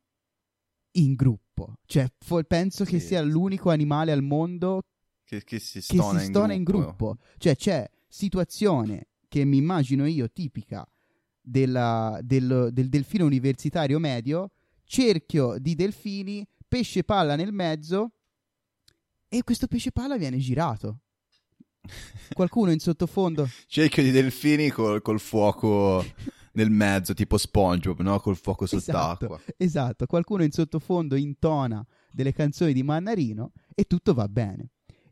in 0.92 1.14
gruppo. 1.14 1.74
Cioè, 1.86 2.06
fo- 2.18 2.42
penso 2.44 2.84
che 2.84 2.98
Sì. 3.00 3.06
sia 3.08 3.22
l'unico 3.22 3.70
animale 3.70 4.12
al 4.12 4.22
mondo 4.22 4.82
Che, 5.24 5.42
che 5.44 5.58
si 5.58 5.78
che 5.78 5.84
stona, 5.84 6.18
si 6.18 6.26
stona 6.26 6.52
in 6.52 6.62
gruppo. 6.64 7.16
Cioè, 7.38 7.54
c'è 7.56 7.88
situazione 8.10 9.06
che 9.28 9.44
mi 9.44 9.56
immagino 9.56 10.04
io 10.04 10.28
tipica 10.30 10.86
della- 11.40 12.18
del, 12.22 12.68
del 12.72 12.88
delfino 12.88 13.24
universitario 13.24 13.98
medio, 13.98 14.50
cerchio 14.84 15.56
di 15.58 15.74
delfini, 15.76 16.46
pesce 16.68 17.04
palla 17.04 17.36
nel 17.36 17.52
mezzo 17.52 18.10
e 19.28 19.42
questo 19.44 19.68
pesce 19.68 19.92
palla 19.92 20.16
viene 20.18 20.38
girato. 20.38 20.98
Qualcuno 22.34 22.72
in 22.72 22.78
sottofondo 22.78 23.48
Cerchio 23.66 24.02
di 24.02 24.10
delfini 24.10 24.68
col, 24.70 25.00
col 25.00 25.18
fuoco 25.20 26.04
nel 26.52 26.70
mezzo, 26.70 27.14
tipo 27.14 27.38
SpongeBob, 27.38 28.00
no? 28.00 28.18
Col 28.20 28.36
fuoco 28.36 28.66
sott'acqua. 28.66 29.36
Esatto, 29.36 29.54
esatto, 29.56 30.06
qualcuno 30.06 30.42
in 30.42 30.50
sottofondo 30.50 31.14
intona 31.14 31.84
delle 32.10 32.32
canzoni 32.32 32.72
di 32.72 32.82
Mannarino 32.82 33.52
e 33.74 33.84
tutto 33.84 34.12
va 34.12 34.28
bene. 34.28 34.70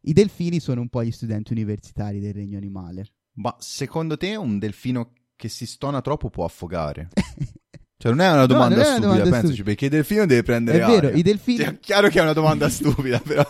I 0.08 0.12
delfini 0.14 0.58
sono 0.58 0.80
un 0.80 0.88
po' 0.88 1.04
gli 1.04 1.10
studenti 1.10 1.52
universitari 1.52 2.18
del 2.18 2.32
regno 2.32 2.56
animale. 2.56 3.04
Ma 3.34 3.54
secondo 3.58 4.16
te 4.16 4.36
un 4.36 4.58
delfino 4.58 5.12
che 5.36 5.48
si 5.48 5.66
stona 5.66 6.00
troppo 6.00 6.30
può 6.30 6.44
affogare? 6.46 7.08
Cioè, 8.00 8.12
non 8.12 8.20
è 8.20 8.30
una 8.30 8.46
domanda 8.46 8.76
non 8.76 8.84
è 8.84 8.86
una 8.86 8.92
stupida, 8.94 9.06
domanda 9.08 9.22
pensaci, 9.24 9.46
stupida. 9.54 9.64
perché 9.64 9.84
il 9.86 9.90
delfino 9.90 10.24
deve 10.24 10.42
prendere 10.44 10.78
È 10.78 10.86
vero, 10.86 11.06
aria. 11.08 11.18
i 11.18 11.22
delfini- 11.22 11.58
Sì, 11.58 11.64
È 11.64 11.78
chiaro 11.80 12.08
che 12.08 12.20
è 12.20 12.22
una 12.22 12.32
domanda 12.32 12.68
stupida, 12.70 13.18
però. 13.18 13.44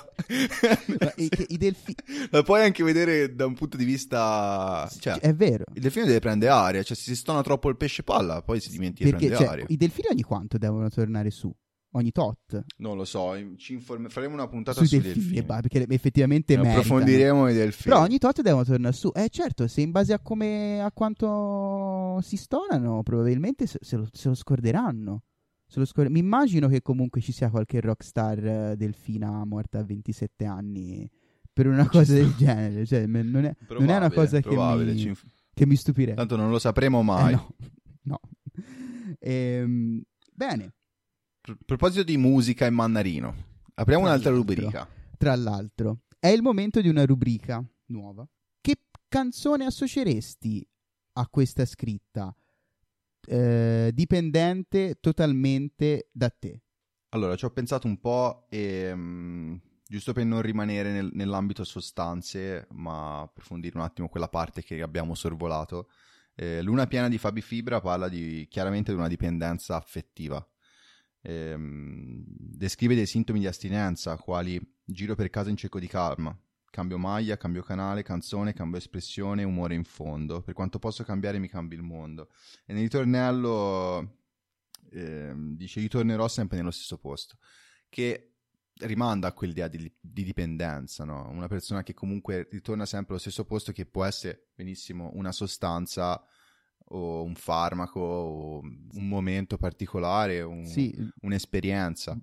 I- 1.17 1.29
i 1.49 1.57
delfi- 1.59 1.95
La 2.33 2.43
puoi 2.43 2.63
anche 2.65 2.83
vedere 2.83 3.35
da 3.35 3.45
un 3.45 3.53
punto 3.53 3.77
di 3.77 3.85
vista... 3.85 4.91
Cioè, 4.99 5.19
È 5.19 5.35
vero. 5.35 5.65
il 5.75 5.83
delfino 5.83 6.07
deve 6.07 6.21
prendere 6.21 6.51
aria, 6.51 6.83
cioè 6.83 6.97
se 6.97 7.03
si 7.03 7.15
stona 7.17 7.43
troppo 7.43 7.69
il 7.69 7.77
pesce 7.77 8.03
palla, 8.03 8.41
poi 8.41 8.59
si 8.59 8.71
dimentica 8.71 9.05
di 9.05 9.11
Perché 9.11 9.27
prendere 9.27 9.45
cioè, 9.51 9.55
aria. 9.61 9.67
i 9.69 9.77
delfini 9.77 10.07
ogni 10.13 10.23
quanto 10.23 10.57
devono 10.57 10.89
tornare 10.89 11.29
su? 11.31 11.55
Ogni 11.93 12.13
tot? 12.13 12.65
Non 12.79 12.97
lo 12.97 13.05
so, 13.07 13.33
ci 13.57 13.73
inform- 13.73 14.09
faremo 14.09 14.35
una 14.35 14.47
puntata 14.47 14.79
Sui 14.79 14.87
sui 14.89 14.99
delfini, 15.01 15.23
delfini. 15.25 15.39
e 15.41 15.45
bah, 15.45 15.61
perché 15.61 15.87
effettivamente 15.89 16.55
Ne 16.55 16.63
meritano. 16.63 16.83
approfondiremo 16.85 17.49
i 17.49 17.55
delfini. 17.55 17.93
Però 17.95 18.03
ogni 18.05 18.19
tot 18.19 18.43
devono 18.43 18.65
tornare 18.65 18.95
su. 18.95 19.11
Eh 19.15 19.29
certo, 19.31 19.67
se 19.67 19.81
in 19.81 19.91
base 19.91 20.13
a 20.13 20.19
come 20.21 20.81
a 20.83 20.93
quanto 20.93 22.21
si 22.23 22.37
stonano, 22.37 23.03
probabilmente 23.03 23.67
se, 23.67 23.79
se 23.81 23.97
lo, 23.97 24.07
se 24.13 24.29
lo 24.29 24.35
scorderanno. 24.35 25.23
Se 25.67 25.79
lo 25.79 25.85
scor- 25.87 26.09
Mi 26.11 26.19
immagino 26.19 26.69
che 26.69 26.83
comunque 26.83 27.21
ci 27.21 27.33
sia 27.33 27.51
qualche 27.51 27.81
rockstar 27.81 28.47
eh, 28.47 28.77
delfina 28.77 29.45
morta 29.45 29.79
a 29.79 29.85
27 29.85 30.45
anni 30.47 31.09
per 31.53 31.67
una 31.67 31.89
cosa 31.89 32.13
del 32.15 32.35
genere. 32.37 32.85
Cioè, 32.87 33.07
non, 33.07 33.45
è, 33.45 33.55
non 33.79 33.89
è 33.89 33.97
una 33.97 34.11
cosa 34.11 34.41
che 34.41 34.55
mi, 34.57 34.99
ci 34.99 35.09
inf- 35.09 35.25
che 35.55 35.67
mi 35.67 35.75
stupirebbe. 35.77 36.17
Tanto 36.17 36.37
non 36.37 36.51
lo 36.51 36.59
sapremo 36.59 37.01
Eh, 37.01 37.05
mai. 37.05 37.33
no, 37.35 37.49
no. 38.05 38.21
Ehm, 39.19 40.03
bene, 40.33 40.75
A 41.53 41.57
proposito 41.65 42.03
di 42.03 42.17
musica 42.19 42.67
e 42.67 42.71
mannarino, 42.71 43.35
apriamo 43.75 44.03
Tra 44.05 44.13
un'altra 44.13 44.31
rubrica. 44.33 44.89
tra 45.17 45.35
l'altro, 45.35 46.01
è 46.19 46.29
il 46.29 46.43
momento 46.43 46.81
di 46.81 46.89
una 46.89 47.07
rubrica 47.07 47.65
nuova. 47.87 48.29
Che 48.61 48.77
canzone 49.09 49.65
associeresti 49.65 50.67
a 51.15 51.27
questa 51.29 51.65
scritta? 51.65 52.35
Eh, 53.27 53.91
dipendente 53.95 54.99
totalmente 55.01 56.09
da 56.13 56.31
te. 56.31 56.63
Allora, 57.11 57.37
ci 57.37 57.45
ho 57.47 57.51
pensato 57.51 57.87
un 57.87 57.99
po' 57.99 58.47
e 58.51 58.93
mm, 58.95 59.55
giusto 59.87 60.13
per 60.13 60.25
non 60.27 60.43
rimanere 60.43 60.93
nel- 60.93 61.11
nell'ambito 61.15 61.65
sostanze, 61.65 62.67
ma 62.73 63.21
approfondire 63.23 63.79
un 63.79 63.85
attimo 63.85 64.09
quella 64.09 64.29
parte 64.29 64.63
che 64.63 64.83
abbiamo 64.83 65.15
sorvolato. 65.15 65.89
eh, 66.35 66.63
Luna 66.63 66.87
piena 66.87 67.09
di 67.09 67.17
Fabi 67.19 67.41
Fibra 67.41 67.81
parla 67.81 68.09
di, 68.09 68.47
chiaramente 68.51 68.93
di 68.93 68.99
una 68.99 69.09
dipendenza 69.09 69.77
affettiva. 69.77 70.47
Ehm, 71.23 72.23
descrive 72.27 72.95
dei 72.95 73.07
sintomi 73.07 73.41
di 73.41 73.47
astinenza, 73.47 74.17
quali 74.17 74.61
giro 74.85 75.15
per 75.15 75.31
casa 75.31 75.51
in 75.51 75.57
cerco 75.57 75.79
di 75.79 75.87
calma, 75.87 76.37
cambio 76.71 76.99
maglia, 76.99 77.37
cambio 77.37 77.63
canale, 77.63 78.03
canzone, 78.03 78.53
cambio 78.53 78.79
espressione, 78.79 79.45
umore 79.45 79.75
in 79.75 79.85
fondo. 79.85 80.43
Per 80.43 80.55
quanto 80.55 80.79
posso 80.79 81.05
cambiare 81.05 81.39
mi 81.39 81.49
cambi 81.49 81.75
il 81.75 81.83
mondo. 81.83 82.31
E 82.65 82.73
nel 82.73 82.83
ritornello 82.83 84.19
ehm, 84.93 85.57
dice 85.57 85.81
io 85.81 85.89
tornerò 85.89 86.29
sempre 86.29 86.59
nello 86.59 86.71
stesso 86.71 86.99
posto, 86.99 87.39
che 87.89 88.33
rimanda 88.81 89.29
a 89.29 89.33
quell'idea 89.33 89.69
di, 89.69 89.93
di 90.01 90.23
dipendenza, 90.23 91.05
no? 91.05 91.29
Una 91.31 91.49
persona 91.49 91.83
che 91.83 91.95
comunque 91.95 92.49
ritorna 92.51 92.87
sempre 92.87 93.13
allo 93.13 93.21
stesso 93.21 93.45
posto 93.45 93.73
che 93.73 93.87
può 93.87 94.05
essere 94.05 94.51
benissimo 94.55 95.11
una 95.15 95.33
sostanza 95.33 96.23
o 96.91 97.23
un 97.23 97.35
farmaco 97.35 98.01
o 98.01 98.59
un 98.61 99.09
momento 99.09 99.57
particolare, 99.57 100.41
un- 100.43 100.65
Sì, 100.67 100.95
un'esperienza. 101.23 102.19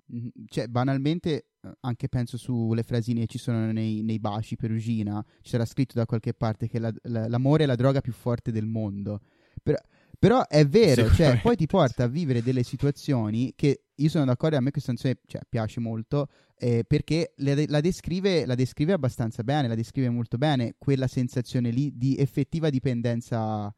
Cioè, 0.46 0.66
banalmente, 0.68 1.46
eh, 1.60 1.70
anche 1.80 2.08
penso 2.08 2.36
sulle 2.36 2.82
frasine 2.82 3.20
che 3.20 3.26
ci 3.26 3.38
sono 3.38 3.70
nei, 3.72 4.02
nei 4.02 4.18
baci 4.18 4.56
perugina, 4.56 5.24
sarà 5.42 5.64
scritto 5.64 5.94
da 5.94 6.06
qualche 6.06 6.34
parte 6.34 6.68
che 6.68 6.78
la- 6.78 6.92
la- 7.02 7.28
l'amore 7.28 7.64
è 7.64 7.66
la 7.66 7.74
droga 7.76 8.00
più 8.00 8.12
forte 8.12 8.50
del 8.52 8.66
mondo. 8.66 9.20
Però, 9.62 9.78
però 10.18 10.46
è 10.46 10.66
vero, 10.66 11.08
cioè, 11.10 11.40
poi 11.40 11.56
ti 11.56 11.66
porta 11.66 12.04
a 12.04 12.08
vivere 12.08 12.42
delle 12.42 12.62
situazioni 12.62 13.52
che 13.56 13.82
io 13.94 14.08
sono 14.08 14.24
d'accordo, 14.26 14.56
a 14.56 14.60
me 14.60 14.70
questa 14.70 14.92
canzone 14.92 15.18
cioè, 15.26 15.40
piace 15.48 15.80
molto, 15.80 16.28
eh, 16.58 16.84
perché 16.86 17.32
la, 17.38 17.54
de- 17.54 17.66
la 17.68 17.80
descrive, 17.80 18.46
la 18.46 18.54
descrive 18.54 18.92
abbastanza 18.92 19.42
bene, 19.42 19.68
la 19.68 19.74
descrive 19.74 20.08
molto 20.10 20.36
bene, 20.38 20.74
quella 20.78 21.06
sensazione 21.06 21.70
lì 21.70 21.96
di 21.96 22.16
effettiva 22.16 22.68
dipendenza 22.70 23.74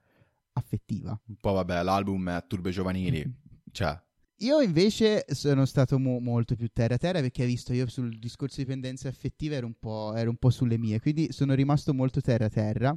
affettiva. 0.58 1.18
Un 1.26 1.36
po' 1.36 1.52
vabbè, 1.52 1.82
l'album 1.82 2.30
è 2.30 2.44
Turbe 2.46 2.70
Giovanili, 2.70 3.24
cioè. 3.72 4.00
Io 4.42 4.60
invece 4.60 5.24
sono 5.30 5.64
stato 5.64 5.98
mo- 5.98 6.20
molto 6.20 6.54
più 6.54 6.68
terra 6.72 6.96
terra 6.96 7.20
perché 7.20 7.42
hai 7.42 7.48
visto 7.48 7.72
io 7.72 7.88
sul 7.88 8.18
discorso 8.18 8.56
di 8.58 8.64
dipendenza 8.64 9.08
affettiva 9.08 9.56
ero 9.56 9.66
un, 9.66 9.74
po', 9.76 10.14
ero 10.14 10.30
un 10.30 10.36
po' 10.36 10.50
sulle 10.50 10.78
mie, 10.78 11.00
quindi 11.00 11.32
sono 11.32 11.54
rimasto 11.54 11.92
molto 11.92 12.20
terra 12.20 12.48
terra 12.48 12.96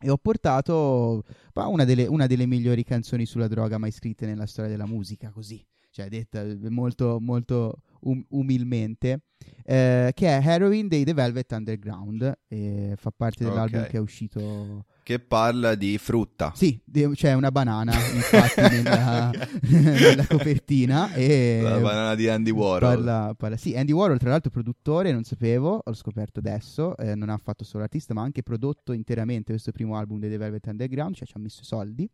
e 0.00 0.10
ho 0.10 0.16
portato 0.16 1.24
una, 1.54 1.84
delle, 1.84 2.06
una 2.06 2.26
delle 2.28 2.46
migliori 2.46 2.84
canzoni 2.84 3.26
sulla 3.26 3.48
droga 3.48 3.78
mai 3.78 3.90
scritte 3.90 4.24
nella 4.26 4.46
storia 4.46 4.70
della 4.70 4.86
musica, 4.86 5.30
così, 5.30 5.64
cioè 5.98 6.08
detta 6.08 6.44
molto, 6.68 7.18
molto 7.20 7.80
um- 8.02 8.24
umilmente, 8.28 9.22
eh, 9.64 10.12
che 10.14 10.28
è 10.28 10.40
Heroin 10.46 10.86
dei 10.86 11.02
The 11.02 11.12
Velvet 11.12 11.50
Underground, 11.50 12.38
e 12.46 12.94
fa 12.96 13.10
parte 13.14 13.42
dell'album 13.42 13.80
Ok. 13.80 13.88
che 13.88 13.96
è 13.96 14.00
uscito 14.00 14.84
che 15.02 15.18
parla 15.18 15.74
di 15.74 15.96
frutta. 15.98 16.52
sì, 16.54 16.78
de- 16.84 17.10
c'è 17.14 17.32
una 17.32 17.50
banana 17.50 17.92
infatti 17.94 18.60
nella, 18.82 19.30
nella 19.62 20.26
copertina 20.26 21.12
e 21.14 21.60
La 21.62 21.78
banana 21.78 22.14
di 22.14 22.28
Andy 22.28 22.50
Warhol. 22.50 22.94
parla, 22.94 23.34
parla- 23.36 23.56
Sì, 23.56 23.74
Andy 23.74 23.92
Warhol 23.92 24.18
tra 24.18 24.30
l'altro 24.30 24.50
produttore, 24.50 25.10
non 25.10 25.24
sapevo, 25.24 25.80
l'ho 25.84 25.94
scoperto 25.94 26.38
adesso, 26.40 26.96
eh, 26.98 27.14
non 27.16 27.30
ha 27.30 27.38
fatto 27.38 27.64
solo 27.64 27.82
artista 27.84 28.14
ma 28.14 28.20
ha 28.20 28.24
anche 28.24 28.42
prodotto 28.44 28.92
interamente 28.92 29.50
questo 29.52 29.72
primo 29.72 29.96
album 29.96 30.18
dei 30.20 30.30
The 30.30 30.36
Velvet 30.36 30.66
Underground, 30.66 31.14
cioè 31.16 31.26
ci 31.26 31.32
ha 31.36 31.40
messo 31.40 31.64
soldi 31.64 32.08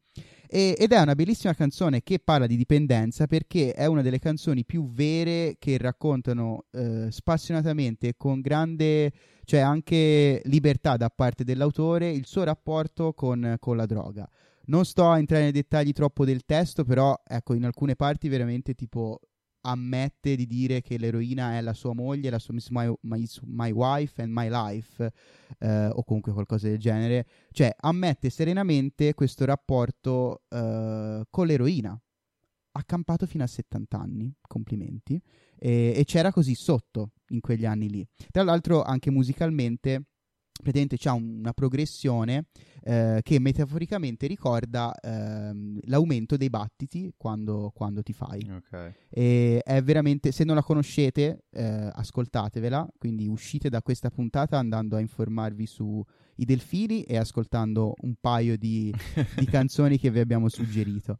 e- 0.55 0.77
ed 0.79 0.93
è 0.93 1.01
una 1.01 1.17
bellissima 1.17 1.53
canzone 1.53 2.05
che 2.05 2.21
parla 2.21 2.47
di 2.47 2.57
dipendenza 2.57 3.27
perché 3.27 3.73
è 3.73 3.87
una 3.87 4.03
delle 4.03 4.21
canzoni 4.21 4.65
più 4.65 4.89
vere 4.89 5.57
che 5.59 5.77
raccontano 5.79 6.67
eh, 6.71 7.09
spassionatamente 7.11 8.07
e 8.07 8.15
con 8.17 8.41
grande 8.41 9.11
cioè 9.45 9.59
anche 9.59 10.41
libertà 10.45 10.97
da 10.97 11.11
parte 11.11 11.43
dell'autore 11.43 12.09
il 12.09 12.25
suo 12.27 12.45
rapporto 12.45 13.15
con, 13.15 13.57
con 13.59 13.77
la 13.77 13.85
droga. 13.85 14.31
Non 14.67 14.85
sto 14.85 15.09
a 15.11 15.19
entrare 15.19 15.43
nei 15.43 15.53
dettagli 15.53 15.93
troppo 15.93 16.25
del 16.25 16.45
testo, 16.45 16.85
però 16.85 17.21
ecco, 17.27 17.55
in 17.55 17.65
alcune 17.65 17.97
parti 17.97 18.29
veramente 18.29 18.75
tipo 18.75 19.21
ammette 19.67 20.37
di 20.37 20.47
dire 20.47 20.81
che 20.81 20.99
l'eroina 20.99 21.57
è 21.57 21.61
la 21.61 21.73
sua 21.73 21.95
moglie, 21.95 22.31
la 22.31 22.39
sua 22.39 22.55
my, 22.71 22.93
my, 23.03 23.27
my 23.45 23.71
wife 23.71 24.23
and 24.23 24.33
my 24.33 24.49
life, 24.49 25.13
eh, 25.59 25.87
o 25.87 26.03
comunque 26.05 26.33
qualcosa 26.33 26.69
del 26.69 26.79
genere. 26.79 27.27
Cioè, 27.51 27.75
ammette 27.81 28.31
serenamente 28.31 29.15
questo 29.15 29.45
rapporto 29.45 30.43
eh, 30.49 31.25
con 31.29 31.47
l'eroina. 31.47 31.99
Ha 32.77 32.83
campato 32.85 33.27
fino 33.27 33.45
a 33.45 33.47
70 33.47 33.99
anni, 33.99 34.35
complimenti, 34.41 35.21
e, 35.57 35.93
e 35.97 36.05
c'era 36.05 36.33
così 36.33 36.55
sotto 36.55 37.13
in 37.29 37.41
quegli 37.41 37.65
anni 37.65 37.89
lì. 37.89 38.07
Tra 38.31 38.43
l'altro, 38.43 38.83
anche 38.83 39.11
musicalmente, 39.11 40.07
praticamente 40.63 41.09
un- 41.11 41.39
una 41.41 41.53
progressione 41.53 42.47
eh, 42.83 43.21
che 43.23 43.39
metaforicamente 43.41 44.27
ricorda 44.27 44.95
ehm, 44.95 45.81
l'aumento 45.85 46.37
dei 46.37 46.51
battiti 46.51 47.13
quando, 47.17 47.71
quando 47.75 48.03
ti 48.03 48.13
fai. 48.13 48.47
Ok. 48.51 48.93
E 49.11 49.61
è 49.65 49.83
veramente, 49.83 50.33
se 50.33 50.45
non 50.45 50.55
la 50.55 50.63
conoscete, 50.63 51.45
eh, 51.51 51.91
ascoltatevela. 51.93 52.89
Quindi 52.99 53.27
uscite 53.27 53.69
da 53.69 53.83
questa 53.83 54.11
puntata 54.11 54.59
andando 54.59 54.97
a 54.97 55.01
informarvi 55.01 55.67
sui 55.67 56.05
delfini 56.37 57.03
e 57.03 57.17
ascoltando 57.17 57.95
un 58.03 58.15
paio 58.21 58.57
di, 58.57 58.93
di 59.37 59.47
canzoni 59.47 59.99
che 59.99 60.11
vi 60.11 60.21
abbiamo 60.21 60.49
suggerito. 60.49 61.19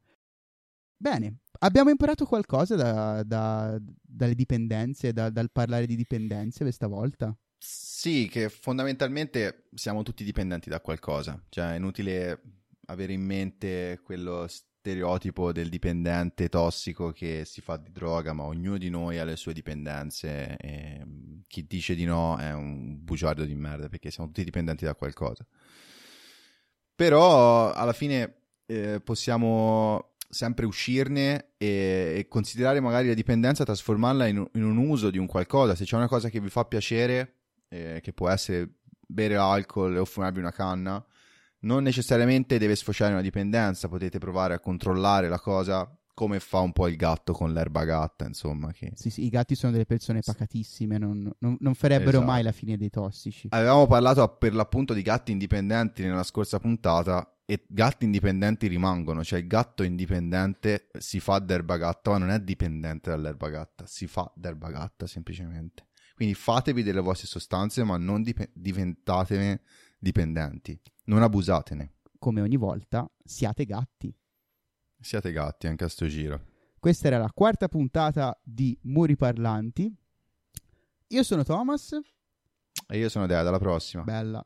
Bene, 0.97 1.39
abbiamo 1.61 1.91
imparato 1.91 2.25
qualcosa 2.25 2.77
da- 2.77 3.23
da- 3.25 3.79
dalle 4.01 4.35
dipendenze, 4.35 5.13
da- 5.13 5.29
dal 5.31 5.51
parlare 5.51 5.87
di 5.87 5.97
dipendenze 5.97 6.63
questa 6.63 6.87
volta. 6.87 7.37
Sì, 7.67 8.29
che 8.31 8.51
fondamentalmente 8.51 9.69
siamo 9.73 10.03
tutti 10.03 10.23
dipendenti 10.23 10.69
da 10.69 10.81
qualcosa, 10.81 11.43
cioè 11.49 11.73
è 11.73 11.77
inutile 11.77 12.43
avere 12.89 13.15
in 13.15 13.23
mente 13.23 14.01
quello 14.05 14.47
stereotipo 14.47 15.51
del 15.51 15.71
dipendente 15.71 16.51
tossico 16.51 17.13
che 17.13 17.45
si 17.47 17.63
fa 17.63 17.79
di 17.79 17.91
droga, 17.91 18.35
ma 18.35 18.43
ognuno 18.43 18.77
di 18.77 18.91
noi 18.91 19.17
ha 19.19 19.25
le 19.25 19.37
sue 19.37 19.55
dipendenze 19.55 20.59
e 20.59 21.01
mm, 21.03 21.39
chi 21.47 21.67
dice 21.67 21.95
di 21.95 22.05
no 22.05 22.37
è 22.37 22.53
un 22.53 23.03
bugiardo 23.03 23.47
di 23.47 23.55
merda 23.55 23.89
perché 23.89 24.11
siamo 24.11 24.29
tutti 24.29 24.45
dipendenti 24.45 24.85
da 24.85 24.95
qualcosa. 24.95 25.47
Però 26.95 27.73
alla 27.73 27.95
fine 27.95 28.43
eh, 28.67 29.01
possiamo 29.01 30.17
sempre 30.29 30.67
uscirne 30.67 31.53
e, 31.57 32.17
e, 32.19 32.29
considerare 32.29 32.81
magari 32.81 33.09
la 33.09 33.15
dipendenza, 33.15 33.65
trasformarla 33.65 34.27
in, 34.27 34.47
in, 34.53 34.65
un 34.65 34.77
uso 34.77 35.09
di 35.09 35.17
un 35.17 35.27
qualcosa. 35.27 35.75
Se 35.75 35.85
c'è 35.85 35.97
una 35.97 36.09
cosa 36.09 36.29
che 36.29 36.41
vi 36.41 36.51
fa 36.51 36.67
piacere, 36.67 37.44
eh, 37.75 38.01
che 38.01 38.13
può 38.13 38.29
essere 38.29 38.71
bere 39.07 39.37
alcol 39.37 39.97
o 39.97 40.05
fumarvi 40.05 40.39
una 40.39 40.53
canna, 40.53 41.05
non 41.61 41.83
necessariamente 41.83 42.59
deve 42.59 42.77
sfociare 42.77 43.11
in 43.11 43.17
una 43.17 43.25
dipendenza, 43.25 43.89
potete 43.89 44.19
provare 44.19 44.55
a 44.55 44.61
controllare 44.61 45.29
la 45.29 45.41
cosa 45.41 45.91
come 46.15 46.39
fa 46.39 46.61
un 46.61 46.73
po' 46.73 46.87
il 46.87 46.95
gatto 46.95 47.33
con 47.33 47.53
l'erba 47.53 47.85
gatta, 47.85 48.25
insomma. 48.25 48.71
Che... 48.73 48.93
Sì, 48.95 49.11
sì, 49.11 49.25
i 49.25 49.29
gatti 49.29 49.57
sono 49.57 49.73
delle 49.73 49.87
persone 49.87 50.21
pacatissime, 50.21 50.97
non, 50.97 51.29
non, 51.39 51.57
non 51.59 51.75
farebbero 51.75 52.19
esatto. 52.19 52.25
mai 52.25 52.43
la 52.45 52.53
fine 52.53 52.77
dei 52.77 52.91
tossici. 52.91 53.49
Avevamo 53.51 53.89
parlato 53.89 54.37
per 54.37 54.55
l'appunto 54.55 54.95
di 54.95 55.03
gatti 55.03 55.33
indipendenti 55.33 56.03
nella 56.05 56.23
scorsa 56.23 56.61
puntata 56.61 57.39
e 57.45 57.65
gatti 57.67 58.05
indipendenti 58.05 58.69
rimangono, 58.69 59.25
cioè 59.25 59.41
il 59.41 59.49
gatto 59.49 59.83
indipendente 59.83 60.89
si 60.99 61.19
fa 61.19 61.41
d'erba 61.41 61.77
gatta, 61.77 62.13
ma 62.13 62.19
non 62.19 62.31
è 62.31 62.39
dipendente 62.39 63.11
dall'erba 63.11 63.49
gatta, 63.49 63.85
si 63.87 64.07
fa 64.07 64.31
d'erba 64.37 64.71
gatta 64.71 65.09
semplicemente. 65.09 65.87
Quindi 66.15 66.35
fatevi 66.35 66.83
delle 66.83 67.01
vostre 67.01 67.27
sostanze, 67.27 67.83
ma 67.83 67.97
non 67.97 68.23
dip- 68.23 68.51
diventatene 68.53 69.61
dipendenti, 69.99 70.81
non 71.05 71.23
abusatene. 71.23 71.95
Come 72.19 72.41
ogni 72.41 72.57
volta, 72.57 73.11
siate 73.25 73.65
gatti. 73.65 74.15
Siate 75.01 75.33
gatti 75.33 75.67
anche 75.67 75.85
a 75.85 75.89
sto 75.89 76.07
giro. 76.07 76.53
Questa 76.79 77.09
era 77.09 77.19
la 77.19 77.31
quarta 77.33 77.69
puntata 77.69 78.39
di 78.43 78.79
Muri 78.83 79.17
Parlanti. 79.17 79.93
Io 81.09 81.23
sono 81.23 81.43
Thomas. 81.43 81.99
E 82.89 82.99
io 82.99 83.09
sono 83.09 83.27
Dea, 83.27 83.41
alla 83.41 83.59
prossima. 83.59 84.03
Bella. 84.03 84.45